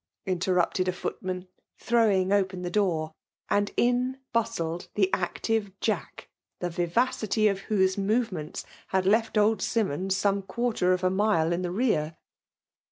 [0.25, 1.47] interrupted a footman,
[1.77, 3.13] throwing open the door;
[3.51, 6.27] and in bustled the active Jack,
[6.57, 11.61] the vivacity of whose movements had left old Simmons some quarter of a inUe in
[11.61, 12.17] the rear.